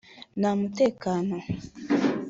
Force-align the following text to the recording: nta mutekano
nta 0.39 0.51
mutekano 0.59 1.35